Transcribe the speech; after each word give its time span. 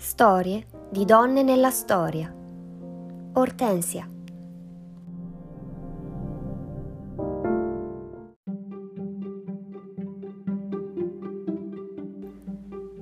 Storie 0.00 0.64
di 0.90 1.04
donne 1.04 1.42
nella 1.42 1.72
storia. 1.72 2.32
Ortensia. 3.32 4.08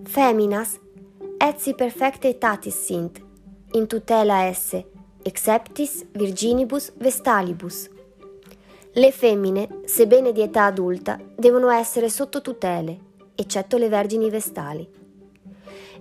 Feminas 0.04 0.80
etsi 1.36 1.74
perfectatis 1.74 2.82
sint, 2.82 3.22
in 3.72 3.86
tutela 3.86 4.44
esse, 4.44 4.90
exceptis 5.22 6.06
virginibus 6.12 6.94
vestalibus. 6.96 7.90
Le 8.92 9.10
femmine, 9.10 9.82
sebbene 9.84 10.32
di 10.32 10.40
età 10.40 10.64
adulta, 10.64 11.20
devono 11.36 11.68
essere 11.68 12.08
sotto 12.08 12.40
tutele, 12.40 12.98
eccetto 13.34 13.76
le 13.76 13.90
vergini 13.90 14.30
vestali. 14.30 15.04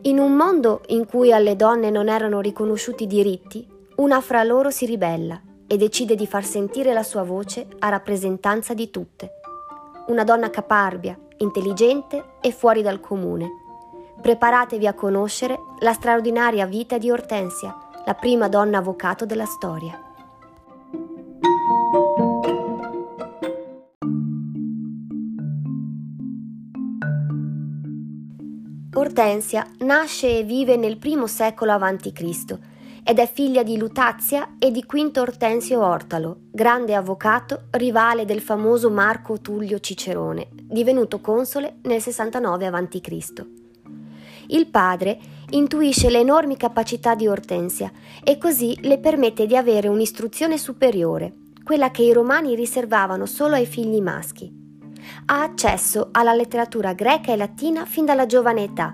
In 0.06 0.20
un 0.20 0.34
mondo 0.34 0.82
in 0.90 1.08
cui 1.08 1.34
alle 1.34 1.56
donne 1.56 1.90
non 1.90 2.10
erano 2.10 2.40
riconosciuti 2.40 3.08
diritti, 3.08 3.68
una 3.96 4.22
fra 4.22 4.44
loro 4.44 4.70
si 4.70 4.86
ribella 4.86 5.42
e 5.66 5.78
decide 5.78 6.14
di 6.14 6.28
far 6.28 6.46
sentire 6.46 6.94
la 6.94 7.02
sua 7.02 7.24
voce 7.24 7.66
a 7.80 7.90
rappresentanza 7.90 8.76
di 8.76 8.92
tutte. 8.92 9.32
Una 10.08 10.24
donna 10.24 10.52
caparbia, 10.52 11.18
intelligente 11.38 12.34
e 12.40 12.52
fuori 12.52 12.84
dal 12.84 13.00
comune. 13.00 13.50
Preparatevi 14.22 14.86
a 14.86 14.94
conoscere 14.94 15.58
la 15.80 15.94
straordinaria 15.94 16.68
vita 16.68 17.00
di 17.00 17.10
Ortensia, 17.10 17.76
la 18.06 18.14
prima 18.14 18.48
donna 18.48 18.78
avvocato 18.78 19.26
della 19.26 19.46
storia. 19.46 20.05
Ortensia 28.98 29.70
nasce 29.80 30.40
e 30.40 30.44
vive 30.44 30.78
nel 30.78 30.98
primo 30.98 31.28
secolo 31.28 31.74
a.C. 31.74 32.58
ed 33.04 33.20
è 33.20 33.30
figlia 33.30 33.62
di 33.62 33.78
Lutazia 33.78 34.56
e 34.58 34.72
di 34.72 34.86
Quinto 34.86 35.20
Ortensio 35.20 35.84
Ortalo, 35.84 36.38
grande 36.50 36.96
avvocato, 36.96 37.64
rivale 37.72 38.24
del 38.24 38.40
famoso 38.40 38.90
Marco 38.90 39.42
Tullio 39.42 39.82
Cicerone, 39.82 40.48
divenuto 40.54 41.20
console 41.20 41.80
nel 41.82 42.02
69 42.02 42.68
a.C. 42.68 43.46
Il 44.48 44.68
padre 44.68 45.20
intuisce 45.50 46.10
le 46.10 46.20
enormi 46.20 46.56
capacità 46.56 47.16
di 47.16 47.28
Ortensia 47.28 47.92
e 48.24 48.38
così 48.38 48.78
le 48.80 49.00
permette 49.00 49.46
di 49.46 49.58
avere 49.58 49.90
un'istruzione 49.90 50.58
superiore, 50.58 51.34
quella 51.66 51.92
che 51.92 52.04
i 52.04 52.14
romani 52.14 52.56
riservavano 52.56 53.26
solo 53.26 53.56
ai 53.56 53.66
figli 53.66 54.00
maschi 54.00 54.64
ha 55.26 55.42
accesso 55.44 56.10
alla 56.12 56.34
letteratura 56.34 56.94
greca 56.94 57.32
e 57.32 57.38
latina 57.38 57.86
fin 57.86 58.06
dalla 58.06 58.26
giovane 58.26 58.64
età 58.64 58.94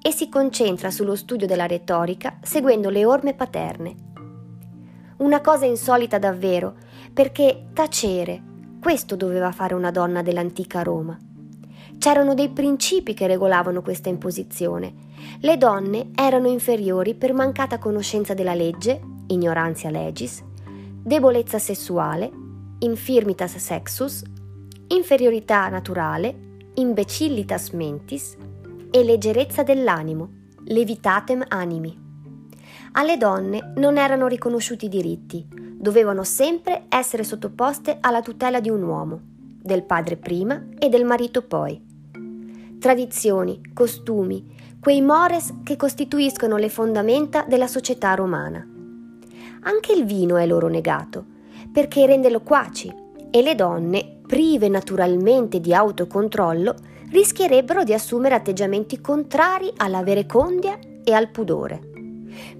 e 0.00 0.12
si 0.12 0.28
concentra 0.28 0.90
sullo 0.90 1.14
studio 1.14 1.46
della 1.46 1.66
retorica 1.66 2.38
seguendo 2.42 2.90
le 2.90 3.04
orme 3.04 3.34
paterne. 3.34 3.94
Una 5.18 5.40
cosa 5.40 5.64
insolita 5.64 6.18
davvero, 6.18 6.76
perché 7.12 7.68
tacere, 7.72 8.42
questo 8.80 9.16
doveva 9.16 9.50
fare 9.50 9.74
una 9.74 9.90
donna 9.90 10.22
dell'antica 10.22 10.82
Roma. 10.82 11.18
C'erano 11.98 12.34
dei 12.34 12.50
principi 12.50 13.12
che 13.12 13.26
regolavano 13.26 13.82
questa 13.82 14.08
imposizione. 14.08 14.94
Le 15.40 15.56
donne 15.56 16.10
erano 16.14 16.46
inferiori 16.46 17.14
per 17.14 17.32
mancata 17.32 17.78
conoscenza 17.78 18.34
della 18.34 18.54
legge, 18.54 19.00
ignoranza 19.26 19.90
legis, 19.90 20.42
debolezza 21.02 21.58
sessuale, 21.58 22.30
infirmitas 22.78 23.56
sexus, 23.56 24.22
inferiorità 24.88 25.68
naturale, 25.68 26.34
imbecillitas 26.74 27.70
mentis 27.70 28.36
e 28.90 29.04
leggerezza 29.04 29.62
dell'animo, 29.62 30.30
levitatem 30.64 31.44
animi. 31.48 32.06
Alle 32.92 33.16
donne 33.16 33.72
non 33.76 33.98
erano 33.98 34.26
riconosciuti 34.26 34.88
diritti, 34.88 35.46
dovevano 35.50 36.24
sempre 36.24 36.84
essere 36.88 37.22
sottoposte 37.22 37.98
alla 38.00 38.22
tutela 38.22 38.60
di 38.60 38.70
un 38.70 38.82
uomo, 38.82 39.20
del 39.62 39.84
padre 39.84 40.16
prima 40.16 40.64
e 40.78 40.88
del 40.88 41.04
marito 41.04 41.42
poi. 41.42 41.80
Tradizioni, 42.78 43.60
costumi, 43.74 44.56
quei 44.80 45.02
mores 45.02 45.54
che 45.64 45.76
costituiscono 45.76 46.56
le 46.56 46.68
fondamenta 46.68 47.44
della 47.46 47.66
società 47.66 48.14
romana. 48.14 48.66
Anche 49.62 49.92
il 49.92 50.04
vino 50.04 50.36
è 50.36 50.46
loro 50.46 50.68
negato, 50.68 51.24
perché 51.70 52.06
rende 52.06 52.30
loquaci 52.30 52.94
e 53.30 53.42
le 53.42 53.54
donne 53.54 54.17
prive 54.28 54.68
naturalmente 54.68 55.58
di 55.58 55.72
autocontrollo, 55.72 56.74
rischierebbero 57.10 57.82
di 57.82 57.94
assumere 57.94 58.34
atteggiamenti 58.34 59.00
contrari 59.00 59.72
alla 59.78 60.02
verecondia 60.02 60.78
e 61.02 61.12
al 61.14 61.30
pudore. 61.30 61.80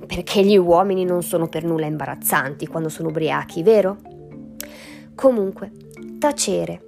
Perché 0.07 0.43
gli 0.43 0.57
uomini 0.57 1.05
non 1.05 1.23
sono 1.23 1.47
per 1.49 1.65
nulla 1.65 1.85
imbarazzanti 1.85 2.67
quando 2.67 2.89
sono 2.89 3.09
ubriachi, 3.11 3.63
vero? 3.63 3.99
Comunque, 5.15 5.71
tacere. 6.19 6.83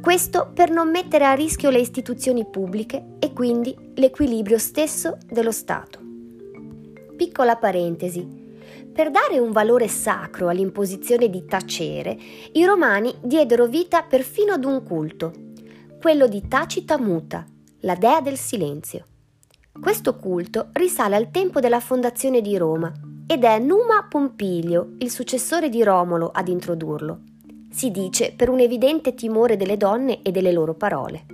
Questo 0.00 0.52
per 0.54 0.70
non 0.70 0.90
mettere 0.90 1.24
a 1.24 1.32
rischio 1.32 1.70
le 1.70 1.80
istituzioni 1.80 2.46
pubbliche 2.46 3.16
e 3.18 3.32
quindi 3.32 3.74
l'equilibrio 3.96 4.58
stesso 4.58 5.18
dello 5.28 5.50
Stato. 5.50 5.98
Piccola 7.16 7.56
parentesi. 7.56 8.46
Per 8.98 9.12
dare 9.12 9.38
un 9.38 9.52
valore 9.52 9.86
sacro 9.86 10.48
all'imposizione 10.48 11.30
di 11.30 11.44
tacere, 11.44 12.18
i 12.54 12.64
romani 12.64 13.14
diedero 13.22 13.66
vita 13.66 14.02
perfino 14.02 14.54
ad 14.54 14.64
un 14.64 14.82
culto, 14.82 15.32
quello 16.00 16.26
di 16.26 16.48
Tacita 16.48 16.98
Muta, 16.98 17.46
la 17.82 17.94
dea 17.94 18.20
del 18.20 18.36
silenzio. 18.36 19.04
Questo 19.80 20.16
culto 20.16 20.70
risale 20.72 21.14
al 21.14 21.30
tempo 21.30 21.60
della 21.60 21.78
fondazione 21.78 22.40
di 22.40 22.56
Roma 22.56 22.92
ed 23.24 23.44
è 23.44 23.60
Numa 23.60 24.04
Pompilio, 24.08 24.94
il 24.98 25.12
successore 25.12 25.68
di 25.68 25.84
Romolo, 25.84 26.32
ad 26.32 26.48
introdurlo. 26.48 27.20
Si 27.70 27.92
dice 27.92 28.34
per 28.36 28.48
un 28.48 28.58
evidente 28.58 29.14
timore 29.14 29.56
delle 29.56 29.76
donne 29.76 30.22
e 30.22 30.32
delle 30.32 30.50
loro 30.50 30.74
parole. 30.74 31.24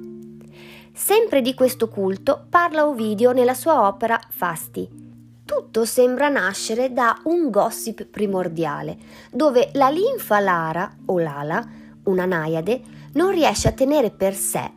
Sempre 0.93 1.41
di 1.41 1.55
questo 1.55 1.89
culto 1.89 2.45
parla 2.51 2.87
Ovidio 2.87 3.33
nella 3.33 3.55
sua 3.55 3.87
opera 3.87 4.21
Fasti, 4.29 5.14
tutto 5.45 5.85
sembra 5.85 6.29
nascere 6.29 6.93
da 6.93 7.21
un 7.25 7.51
gossip 7.51 8.07
primordiale, 8.07 8.97
dove 9.31 9.71
la 9.75 9.91
linfa 9.91 10.41
lara 10.41 10.97
o 11.07 11.19
lala, 11.19 11.65
una 12.05 12.25
naiade, 12.25 12.81
non 13.13 13.31
riesce 13.31 13.69
a 13.69 13.73
tenere 13.73 14.11
per 14.11 14.35
sé 14.35 14.73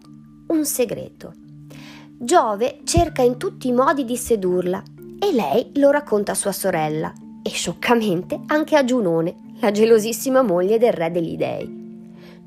un 0.48 0.66
segreto. 0.66 1.34
Giove 2.20 2.80
cerca 2.84 3.22
in 3.22 3.38
tutti 3.38 3.68
i 3.68 3.74
modi 3.74 4.04
di 4.06 4.18
sedurla 4.18 4.84
e 5.20 5.34
lei 5.34 5.72
lo 5.76 5.92
racconta 5.92 6.34
a 6.34 6.36
sua 6.36 6.52
sorella 6.52 7.14
e 7.44 7.50
scioccamente 7.50 8.40
anche 8.48 8.76
a 8.76 8.84
Giunone, 8.84 9.56
la 9.60 9.72
gelosissima 9.72 10.42
moglie 10.42 10.78
del 10.78 10.94
re 10.94 11.12
degli 11.12 11.38
dei. 11.38 11.77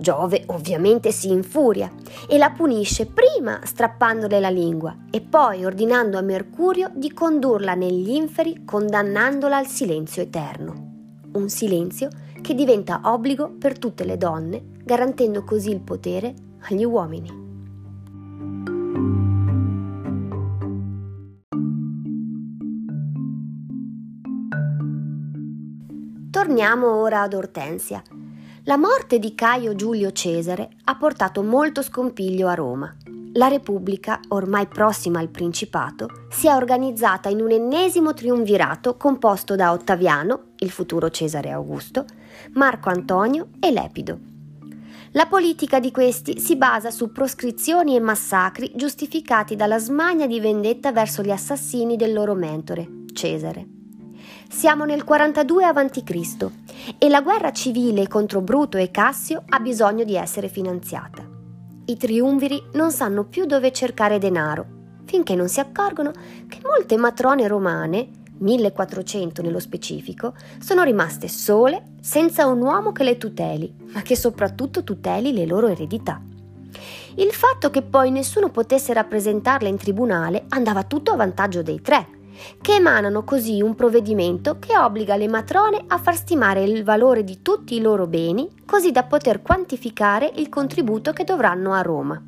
Giove 0.00 0.44
ovviamente 0.46 1.12
si 1.12 1.30
infuria 1.30 1.92
e 2.26 2.38
la 2.38 2.48
punisce 2.52 3.04
prima 3.04 3.60
strappandole 3.64 4.40
la 4.40 4.48
lingua 4.48 4.96
e 5.10 5.20
poi 5.20 5.66
ordinando 5.66 6.16
a 6.16 6.22
Mercurio 6.22 6.90
di 6.94 7.12
condurla 7.12 7.74
negli 7.74 8.08
inferi 8.08 8.64
condannandola 8.64 9.58
al 9.58 9.66
silenzio 9.66 10.22
eterno. 10.22 11.28
Un 11.32 11.50
silenzio 11.50 12.08
che 12.40 12.54
diventa 12.54 13.02
obbligo 13.04 13.50
per 13.58 13.78
tutte 13.78 14.04
le 14.04 14.16
donne, 14.16 14.70
garantendo 14.82 15.44
così 15.44 15.68
il 15.68 15.82
potere 15.82 16.32
agli 16.62 16.84
uomini. 16.84 17.48
Torniamo 26.30 26.96
ora 26.96 27.20
ad 27.20 27.34
Ortensia, 27.34 28.02
la 28.64 28.76
morte 28.76 29.18
di 29.18 29.34
Caio 29.34 29.74
Giulio 29.74 30.12
Cesare 30.12 30.68
ha 30.84 30.96
portato 30.96 31.42
molto 31.42 31.82
scompiglio 31.82 32.46
a 32.46 32.54
Roma. 32.54 32.94
La 33.34 33.46
Repubblica, 33.46 34.20
ormai 34.28 34.66
prossima 34.66 35.18
al 35.18 35.30
Principato, 35.30 36.26
si 36.28 36.46
è 36.46 36.52
organizzata 36.52 37.30
in 37.30 37.40
un 37.40 37.52
ennesimo 37.52 38.12
triumvirato 38.12 38.96
composto 38.96 39.56
da 39.56 39.72
Ottaviano, 39.72 40.48
il 40.58 40.70
futuro 40.70 41.08
Cesare 41.10 41.50
Augusto, 41.50 42.04
Marco 42.52 42.90
Antonio 42.90 43.48
e 43.60 43.70
Lepido. 43.70 44.18
La 45.12 45.26
politica 45.26 45.80
di 45.80 45.90
questi 45.90 46.38
si 46.38 46.56
basa 46.56 46.90
su 46.90 47.12
proscrizioni 47.12 47.96
e 47.96 48.00
massacri 48.00 48.72
giustificati 48.74 49.56
dalla 49.56 49.78
smania 49.78 50.26
di 50.26 50.38
vendetta 50.38 50.92
verso 50.92 51.22
gli 51.22 51.30
assassini 51.30 51.96
del 51.96 52.12
loro 52.12 52.34
mentore, 52.34 53.04
Cesare. 53.12 53.79
Siamo 54.52 54.84
nel 54.84 55.04
42 55.04 55.64
a.C. 55.64 56.50
e 56.98 57.08
la 57.08 57.22
guerra 57.22 57.52
civile 57.52 58.08
contro 58.08 58.40
Bruto 58.40 58.78
e 58.78 58.90
Cassio 58.90 59.44
ha 59.48 59.60
bisogno 59.60 60.02
di 60.02 60.16
essere 60.16 60.48
finanziata. 60.48 61.24
I 61.86 61.96
triumviri 61.96 62.60
non 62.72 62.90
sanno 62.90 63.24
più 63.24 63.46
dove 63.46 63.72
cercare 63.72 64.18
denaro, 64.18 64.66
finché 65.04 65.36
non 65.36 65.48
si 65.48 65.60
accorgono 65.60 66.10
che 66.48 66.58
molte 66.64 66.96
matrone 66.96 67.46
romane, 67.46 68.08
1400 68.38 69.40
nello 69.40 69.60
specifico, 69.60 70.34
sono 70.58 70.82
rimaste 70.82 71.28
sole 71.28 71.92
senza 72.00 72.46
un 72.46 72.60
uomo 72.60 72.90
che 72.90 73.04
le 73.04 73.16
tuteli, 73.16 73.72
ma 73.92 74.02
che 74.02 74.16
soprattutto 74.16 74.82
tuteli 74.82 75.32
le 75.32 75.46
loro 75.46 75.68
eredità. 75.68 76.20
Il 77.14 77.30
fatto 77.30 77.70
che 77.70 77.82
poi 77.82 78.10
nessuno 78.10 78.50
potesse 78.50 78.92
rappresentarle 78.92 79.68
in 79.68 79.76
tribunale 79.76 80.44
andava 80.48 80.82
tutto 80.82 81.12
a 81.12 81.16
vantaggio 81.16 81.62
dei 81.62 81.80
tre, 81.80 82.18
che 82.60 82.74
emanano 82.74 83.24
così 83.24 83.60
un 83.60 83.74
provvedimento 83.74 84.58
che 84.58 84.76
obbliga 84.76 85.16
le 85.16 85.28
matrone 85.28 85.84
a 85.86 85.98
far 85.98 86.16
stimare 86.16 86.62
il 86.64 86.84
valore 86.84 87.24
di 87.24 87.42
tutti 87.42 87.74
i 87.74 87.80
loro 87.80 88.06
beni, 88.06 88.48
così 88.64 88.90
da 88.90 89.04
poter 89.04 89.42
quantificare 89.42 90.30
il 90.36 90.48
contributo 90.48 91.12
che 91.12 91.24
dovranno 91.24 91.72
a 91.72 91.82
Roma. 91.82 92.22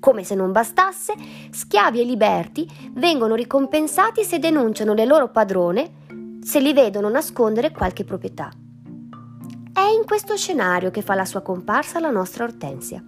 Come 0.00 0.22
se 0.24 0.34
non 0.34 0.52
bastasse, 0.52 1.14
schiavi 1.50 2.00
e 2.00 2.04
liberti 2.04 2.68
vengono 2.92 3.34
ricompensati 3.34 4.22
se 4.22 4.38
denunciano 4.38 4.94
le 4.94 5.04
loro 5.04 5.28
padrone 5.28 6.06
se 6.40 6.60
li 6.60 6.72
vedono 6.72 7.08
nascondere 7.08 7.72
qualche 7.72 8.04
proprietà. 8.04 8.50
È 9.72 9.80
in 9.80 10.04
questo 10.06 10.36
scenario 10.36 10.90
che 10.90 11.02
fa 11.02 11.14
la 11.14 11.24
sua 11.24 11.40
comparsa 11.40 12.00
la 12.00 12.10
nostra 12.10 12.44
Ortensia. 12.44 13.02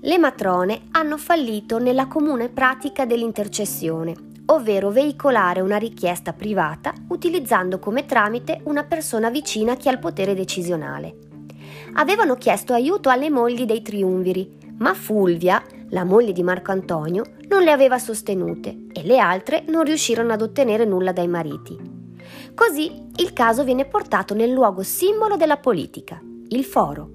Le 0.00 0.18
matrone 0.18 0.82
hanno 0.90 1.16
fallito 1.16 1.78
nella 1.78 2.06
comune 2.06 2.48
pratica 2.48 3.06
dell'intercessione, 3.06 4.14
ovvero 4.46 4.90
veicolare 4.90 5.60
una 5.60 5.76
richiesta 5.76 6.32
privata 6.32 6.92
utilizzando 7.08 7.78
come 7.78 8.06
tramite 8.06 8.60
una 8.64 8.84
persona 8.84 9.30
vicina 9.30 9.72
a 9.72 9.76
chi 9.76 9.88
ha 9.88 9.92
il 9.92 9.98
potere 9.98 10.34
decisionale. 10.34 11.16
Avevano 11.94 12.34
chiesto 12.34 12.72
aiuto 12.72 13.08
alle 13.08 13.30
mogli 13.30 13.64
dei 13.64 13.82
triumviri, 13.82 14.58
ma 14.78 14.94
Fulvia, 14.94 15.62
la 15.90 16.04
moglie 16.04 16.32
di 16.32 16.42
Marco 16.42 16.72
Antonio, 16.72 17.24
non 17.48 17.62
le 17.62 17.70
aveva 17.70 17.98
sostenute 17.98 18.86
e 18.92 19.02
le 19.04 19.18
altre 19.18 19.64
non 19.68 19.84
riuscirono 19.84 20.32
ad 20.32 20.42
ottenere 20.42 20.84
nulla 20.84 21.12
dai 21.12 21.28
mariti. 21.28 21.78
Così 22.54 23.10
il 23.16 23.32
caso 23.32 23.64
viene 23.64 23.84
portato 23.84 24.34
nel 24.34 24.50
luogo 24.50 24.82
simbolo 24.82 25.36
della 25.36 25.56
politica, 25.56 26.20
il 26.48 26.64
foro. 26.64 27.10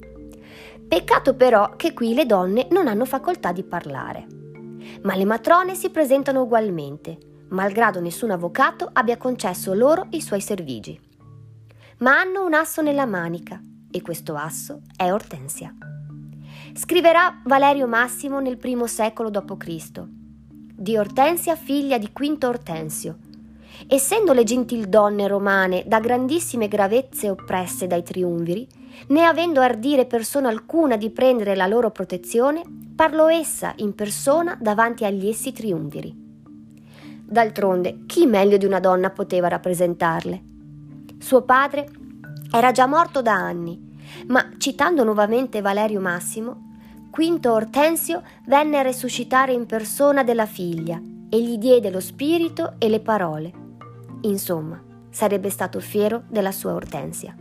Peccato 0.88 1.36
però 1.36 1.76
che 1.76 1.94
qui 1.94 2.14
le 2.14 2.26
donne 2.26 2.68
non 2.72 2.88
hanno 2.88 3.06
facoltà 3.06 3.52
di 3.52 3.64
parlare. 3.64 4.39
Ma 5.04 5.16
le 5.16 5.26
matrone 5.26 5.76
si 5.76 5.90
presentano 5.90 6.42
ugualmente, 6.42 7.18
malgrado 7.50 8.00
nessun 8.00 8.32
avvocato 8.32 8.90
abbia 8.92 9.18
concesso 9.18 9.74
loro 9.74 10.08
i 10.12 10.22
suoi 10.22 10.42
servigi. 10.42 11.00
Ma 12.00 12.20
hanno 12.20 12.46
un 12.46 12.54
asso 12.54 12.82
nella 12.82 13.06
manica 13.06 13.62
e 13.92 14.02
questo 14.02 14.36
asso 14.36 14.82
è 14.96 15.12
Ortensia. 15.12 15.76
Scriverà 16.74 17.42
Valerio 17.46 17.88
Massimo 17.88 18.40
nel 18.40 18.58
primo 18.58 18.88
secolo 18.88 19.30
d.C. 19.30 20.04
Di 20.76 20.98
Ortensia 20.98 21.56
figlia 21.56 21.98
di 21.98 22.12
Quinto 22.12 22.48
Ortensio, 22.48 23.18
Essendo 23.88 24.34
le 24.34 24.44
gentildonne 24.44 25.28
romane 25.28 25.84
da 25.86 26.00
grandissime 26.00 26.68
gravezze 26.68 27.30
oppresse 27.30 27.88
dai 27.88 28.04
triumviri, 28.04 28.68
né 29.08 29.24
avendo 29.24 29.62
ardire 29.62 30.06
persona 30.06 30.50
alcuna 30.50 30.98
di 30.98 31.10
prendere 31.12 31.56
la 31.56 31.68
loro 31.68 31.90
protezione, 31.92 32.62
parlò 33.00 33.30
essa 33.30 33.72
in 33.78 33.96
persona 33.96 34.58
davanti 34.60 35.06
agli 35.06 35.30
essi 35.30 35.54
triumviri. 35.54 36.14
D'altronde, 37.24 38.00
chi 38.06 38.26
meglio 38.26 38.58
di 38.58 38.66
una 38.66 38.82
donna 38.82 39.10
poteva 39.10 39.48
rappresentarle? 39.48 40.44
Suo 41.18 41.44
padre 41.44 41.90
era 42.52 42.74
già 42.74 42.88
morto 42.88 43.22
da 43.22 43.36
anni, 43.36 44.02
ma 44.28 44.50
citando 44.58 45.06
nuovamente 45.06 45.62
Valerio 45.62 46.02
Massimo, 46.02 46.74
Quinto 47.10 47.54
Ortensio 47.54 48.22
venne 48.48 48.80
a 48.80 48.82
resuscitare 48.82 49.54
in 49.54 49.66
persona 49.66 50.26
della 50.26 50.46
figlia 50.46 51.02
e 51.30 51.42
gli 51.42 51.58
diede 51.58 51.90
lo 51.92 52.02
spirito 52.02 52.74
e 52.80 52.90
le 52.90 53.00
parole. 53.00 53.54
Insomma, 54.24 54.78
sarebbe 55.10 55.50
stato 55.50 55.80
fiero 55.80 56.24
della 56.28 56.52
sua 56.52 56.74
Ortensia. 56.74 57.34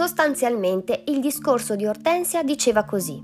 Sostanzialmente 0.00 1.02
il 1.08 1.20
discorso 1.20 1.76
di 1.76 1.84
Ortensia 1.84 2.42
diceva 2.42 2.84
così. 2.84 3.22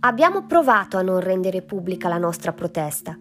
Abbiamo 0.00 0.46
provato 0.46 0.96
a 0.96 1.02
non 1.02 1.20
rendere 1.20 1.60
pubblica 1.60 2.08
la 2.08 2.16
nostra 2.16 2.54
protesta. 2.54 3.14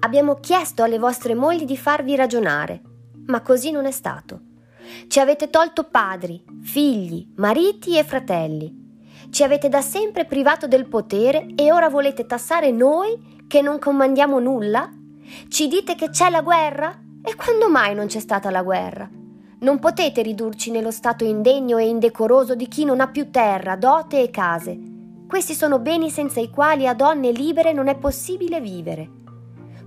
Abbiamo 0.00 0.34
chiesto 0.34 0.82
alle 0.82 0.98
vostre 0.98 1.34
mogli 1.34 1.64
di 1.64 1.78
farvi 1.78 2.14
ragionare, 2.14 2.82
ma 3.28 3.40
così 3.40 3.70
non 3.70 3.86
è 3.86 3.90
stato. 3.90 4.40
Ci 5.06 5.18
avete 5.18 5.48
tolto 5.48 5.84
padri, 5.84 6.44
figli, 6.60 7.26
mariti 7.36 7.96
e 7.96 8.04
fratelli. 8.04 9.00
Ci 9.30 9.42
avete 9.42 9.70
da 9.70 9.80
sempre 9.80 10.26
privato 10.26 10.68
del 10.68 10.86
potere 10.88 11.46
e 11.56 11.72
ora 11.72 11.88
volete 11.88 12.26
tassare 12.26 12.70
noi 12.70 13.44
che 13.48 13.62
non 13.62 13.78
comandiamo 13.78 14.38
nulla? 14.38 14.92
Ci 15.48 15.68
dite 15.68 15.94
che 15.94 16.10
c'è 16.10 16.28
la 16.28 16.42
guerra? 16.42 16.94
E 17.24 17.34
quando 17.34 17.70
mai 17.70 17.94
non 17.94 18.08
c'è 18.08 18.20
stata 18.20 18.50
la 18.50 18.62
guerra? 18.62 19.08
Non 19.60 19.78
potete 19.78 20.22
ridurci 20.22 20.70
nello 20.70 20.90
stato 20.90 21.24
indegno 21.24 21.78
e 21.78 21.88
indecoroso 21.88 22.54
di 22.54 22.68
chi 22.68 22.84
non 22.84 23.00
ha 23.00 23.08
più 23.08 23.30
terra, 23.30 23.76
dote 23.76 24.22
e 24.22 24.30
case. 24.30 24.78
Questi 25.26 25.54
sono 25.54 25.78
beni 25.78 26.10
senza 26.10 26.40
i 26.40 26.50
quali 26.50 26.86
a 26.86 26.94
donne 26.94 27.32
libere 27.32 27.72
non 27.72 27.88
è 27.88 27.96
possibile 27.96 28.60
vivere. 28.60 29.10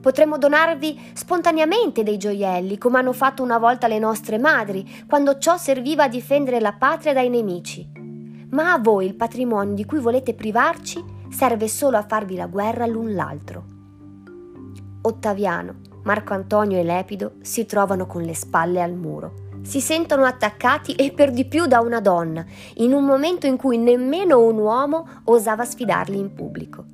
Potremmo 0.01 0.37
donarvi 0.37 1.11
spontaneamente 1.13 2.03
dei 2.03 2.17
gioielli, 2.17 2.77
come 2.77 2.99
hanno 2.99 3.13
fatto 3.13 3.43
una 3.43 3.57
volta 3.57 3.87
le 3.87 3.99
nostre 3.99 4.37
madri, 4.37 5.05
quando 5.07 5.37
ciò 5.37 5.57
serviva 5.57 6.03
a 6.03 6.09
difendere 6.09 6.59
la 6.59 6.73
patria 6.73 7.13
dai 7.13 7.29
nemici 7.29 8.01
ma 8.51 8.73
a 8.73 8.79
voi 8.79 9.05
il 9.05 9.15
patrimonio 9.15 9.73
di 9.73 9.85
cui 9.85 9.99
volete 9.99 10.33
privarci 10.33 11.03
serve 11.29 11.67
solo 11.67 11.97
a 11.97 12.05
farvi 12.05 12.35
la 12.35 12.47
guerra 12.47 12.85
l'un 12.85 13.13
l'altro. 13.13 13.65
Ottaviano, 15.01 15.75
Marco 16.03 16.33
Antonio 16.33 16.77
e 16.77 16.83
Lepido 16.83 17.35
si 17.41 17.65
trovano 17.65 18.05
con 18.05 18.23
le 18.23 18.35
spalle 18.35 18.81
al 18.81 18.93
muro. 18.93 19.40
Si 19.63 19.79
sentono 19.79 20.25
attaccati 20.25 20.93
e 20.95 21.11
per 21.11 21.31
di 21.31 21.45
più 21.45 21.65
da 21.65 21.79
una 21.79 21.99
donna, 21.99 22.45
in 22.75 22.93
un 22.93 23.03
momento 23.05 23.45
in 23.45 23.57
cui 23.57 23.77
nemmeno 23.77 24.39
un 24.39 24.57
uomo 24.57 25.07
osava 25.25 25.65
sfidarli 25.65 26.17
in 26.17 26.33
pubblico. 26.33 26.85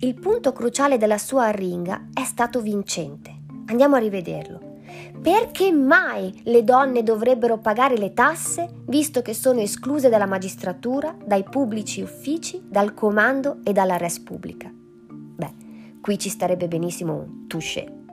Il 0.00 0.14
punto 0.14 0.52
cruciale 0.52 0.98
della 0.98 1.18
sua 1.18 1.46
arringa 1.46 2.08
è 2.12 2.24
stato 2.24 2.60
vincente. 2.60 3.32
Andiamo 3.66 3.96
a 3.96 4.00
rivederlo. 4.00 4.72
Perché 5.20 5.72
mai 5.72 6.42
le 6.44 6.62
donne 6.62 7.02
dovrebbero 7.02 7.58
pagare 7.58 7.96
le 7.96 8.12
tasse 8.12 8.68
visto 8.86 9.22
che 9.22 9.32
sono 9.32 9.60
escluse 9.60 10.08
dalla 10.08 10.26
magistratura, 10.26 11.16
dai 11.24 11.42
pubblici 11.44 12.02
uffici, 12.02 12.62
dal 12.68 12.92
comando 12.92 13.60
e 13.64 13.72
dalla 13.72 13.96
res 13.96 14.20
pubblica? 14.20 14.70
Beh, 14.70 15.54
qui 16.00 16.18
ci 16.18 16.28
starebbe 16.28 16.68
benissimo 16.68 17.14
un 17.14 17.46
touché. 17.46 18.03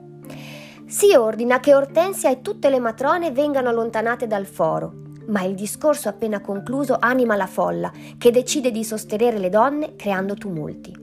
Si 0.92 1.16
ordina 1.16 1.62
che 1.62 1.74
Ortensia 1.74 2.30
e 2.30 2.42
tutte 2.42 2.70
le 2.70 2.78
matrone 2.78 3.32
vengano 3.32 3.70
allontanate 3.70 4.28
dal 4.28 4.46
foro, 4.46 4.92
ma 5.28 5.42
il 5.44 5.56
discorso 5.56 6.10
appena 6.10 6.42
concluso 6.42 6.98
anima 7.00 7.38
la 7.38 7.48
folla, 7.48 7.90
che 8.18 8.30
decide 8.30 8.72
di 8.72 8.84
sostenere 8.84 9.40
le 9.40 9.48
donne 9.48 9.96
creando 9.96 10.34
tumulti. 10.34 10.94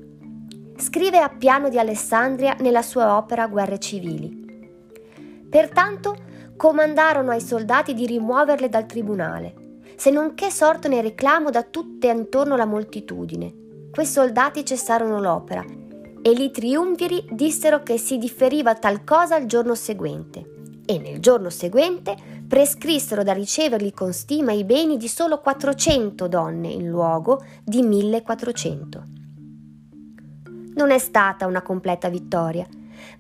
Scrive 0.77 1.21
a 1.21 1.31
Piano 1.31 1.71
di 1.71 1.79
Alessandria 1.79 2.55
nella 2.61 2.83
sua 2.83 3.17
opera 3.17 3.47
Guerre 3.47 3.79
civili. 3.79 4.69
Pertanto 5.49 6.17
comandarono 6.55 7.31
ai 7.31 7.41
soldati 7.41 7.95
di 7.95 8.05
rimuoverle 8.05 8.69
dal 8.69 8.85
tribunale, 8.85 9.81
se 9.97 10.11
non 10.11 10.35
che 10.35 10.51
sortone 10.51 11.01
reclamo 11.01 11.49
da 11.49 11.62
tutte 11.62 12.11
attorno 12.11 12.57
la 12.57 12.67
moltitudine. 12.67 13.55
Quei 13.91 14.05
soldati 14.05 14.67
cessarono 14.67 15.19
l'opera 15.19 15.65
e 16.23 16.31
i 16.31 16.51
triumviri 16.51 17.25
dissero 17.31 17.83
che 17.83 17.99
si 17.99 18.19
differiva 18.19 18.75
tal 18.75 19.05
cosa 19.05 19.37
il 19.37 19.47
giorno 19.47 19.75
seguente 19.75 20.57
e 20.91 20.99
nel 20.99 21.21
giorno 21.21 21.51
seguente 21.51 22.17
prescrissero 22.49 23.23
da 23.23 23.35
riceverli 23.35 23.93
con 23.93 24.15
stima 24.15 24.53
i 24.53 24.65
beni 24.65 24.97
di 24.97 25.07
solo 25.07 25.39
400 25.39 26.27
donne 26.29 26.69
in 26.69 26.89
luogo 26.89 27.45
di 27.63 27.83
1400. 27.83 29.03
Non 30.75 30.91
è 30.91 30.99
stata 30.99 31.47
una 31.47 31.61
completa 31.61 32.09
vittoria, 32.09 32.67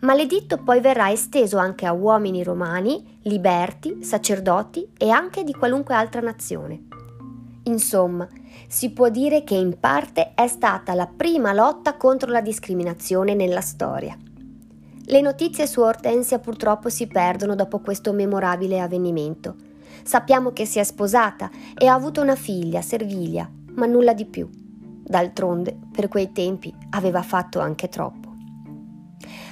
ma 0.00 0.14
l'editto 0.14 0.56
poi 0.56 0.80
verrà 0.80 1.10
esteso 1.10 1.58
anche 1.58 1.84
a 1.84 1.92
uomini 1.92 2.42
romani, 2.42 3.18
liberti, 3.24 4.02
sacerdoti 4.02 4.92
e 4.96 5.10
anche 5.10 5.44
di 5.44 5.52
qualunque 5.52 5.94
altra 5.94 6.22
nazione. 6.22 6.86
Insomma, 7.64 8.26
si 8.66 8.90
può 8.90 9.08
dire 9.08 9.44
che 9.44 9.54
in 9.54 9.78
parte 9.78 10.32
è 10.34 10.46
stata 10.46 10.94
la 10.94 11.06
prima 11.06 11.52
lotta 11.52 11.96
contro 11.96 12.30
la 12.30 12.40
discriminazione 12.40 13.34
nella 13.34 13.60
storia. 13.60 14.16
Le 15.04 15.20
notizie 15.20 15.66
su 15.66 15.80
Ortensia 15.80 16.38
purtroppo 16.38 16.88
si 16.88 17.06
perdono 17.06 17.54
dopo 17.54 17.80
questo 17.80 18.12
memorabile 18.12 18.80
avvenimento. 18.80 19.54
Sappiamo 20.02 20.52
che 20.52 20.66
si 20.66 20.78
è 20.78 20.84
sposata 20.84 21.50
e 21.76 21.86
ha 21.86 21.94
avuto 21.94 22.20
una 22.20 22.36
figlia, 22.36 22.82
Servilia, 22.82 23.50
ma 23.74 23.86
nulla 23.86 24.12
di 24.12 24.26
più. 24.26 24.48
D'altronde, 24.50 25.76
per 25.92 26.08
quei 26.08 26.32
tempi 26.32 26.74
aveva 26.90 27.22
fatto 27.22 27.60
anche 27.60 27.88
troppo 27.88 28.28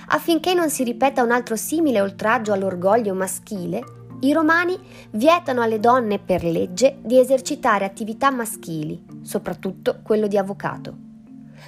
affinché 0.08 0.54
non 0.54 0.70
si 0.70 0.84
ripeta 0.84 1.22
un 1.22 1.30
altro 1.30 1.56
simile 1.56 2.00
oltraggio 2.00 2.52
all'orgoglio 2.52 3.14
maschile, 3.14 3.82
i 4.20 4.32
romani 4.32 4.78
vietano 5.10 5.60
alle 5.60 5.78
donne 5.78 6.18
per 6.18 6.42
legge 6.42 6.98
di 7.02 7.18
esercitare 7.18 7.84
attività 7.84 8.30
maschili, 8.30 9.04
soprattutto 9.22 10.00
quello 10.02 10.26
di 10.26 10.38
avvocato. 10.38 10.96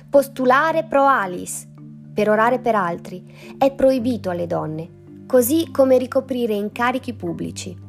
Postulare 0.09 0.85
pro 0.85 1.07
alis, 1.07 1.67
per 2.15 2.31
orare 2.31 2.59
per 2.59 2.75
altri, 2.75 3.55
è 3.59 3.73
proibito 3.73 4.31
alle 4.31 4.47
donne, 4.47 5.25
così 5.27 5.71
come 5.71 5.99
ricoprire 5.99 6.55
incarichi 6.55 7.15
pubblici. 7.15 7.87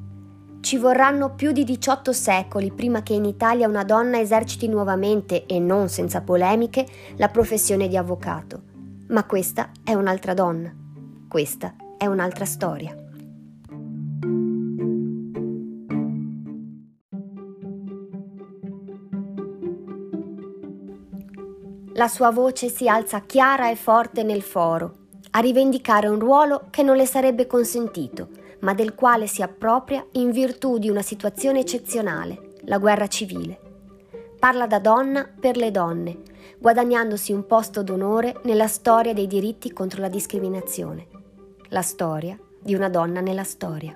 ci 0.62 0.78
vorranno 0.78 1.36
più 1.36 1.52
di 1.52 1.64
18 1.64 2.12
secoli 2.12 2.72
prima 2.72 3.02
che 3.02 3.14
in 3.14 3.24
Italia 3.24 3.68
una 3.68 3.86
donna 3.86 4.20
eserciti 4.20 4.68
nuovamente, 4.68 5.46
e 5.46 5.58
non 5.58 5.88
senza 5.88 6.22
polemiche, 6.22 6.86
la 7.16 7.30
professione 7.30 7.88
di 7.88 7.96
avvocato. 7.96 8.62
Ma 9.08 9.24
questa 9.24 9.72
è 9.84 9.94
un'altra 9.94 10.34
donna. 10.34 10.72
Questa 11.28 11.74
è 11.98 12.06
un'altra 12.06 12.46
storia. 12.46 13.09
La 22.00 22.08
sua 22.08 22.32
voce 22.32 22.70
si 22.70 22.88
alza 22.88 23.24
chiara 23.26 23.70
e 23.70 23.76
forte 23.76 24.24
nel 24.24 24.42
foro, 24.42 25.00
a 25.32 25.40
rivendicare 25.40 26.08
un 26.08 26.18
ruolo 26.18 26.68
che 26.70 26.82
non 26.82 26.96
le 26.96 27.06
sarebbe 27.06 27.46
consentito, 27.46 28.30
ma 28.62 28.74
del 28.74 28.96
quale 28.96 29.28
si 29.28 29.42
appropria 29.42 30.08
in 30.14 30.32
virtù 30.32 30.78
di 30.78 30.90
una 30.90 31.02
situazione 31.02 31.60
eccezionale, 31.60 32.54
la 32.68 32.78
guerra 32.78 33.08
civile. 33.08 33.60
Parla 34.40 34.66
da 34.66 34.80
donna 34.80 35.28
per 35.38 35.58
le 35.58 35.72
donne, 35.72 36.20
guadagnandosi 36.58 37.34
un 37.34 37.46
posto 37.46 37.84
d'onore 37.84 38.40
nella 38.44 38.68
storia 38.68 39.14
dei 39.14 39.28
diritti 39.28 39.74
contro 39.74 40.00
la 40.00 40.08
discriminazione. 40.08 41.06
La 41.68 41.82
storia 41.82 42.40
di 42.62 42.76
una 42.76 42.88
donna 42.88 43.20
nella 43.20 43.44
storia. 43.44 43.94